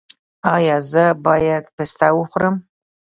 [0.55, 2.55] ایا زه باید پسته وخورم؟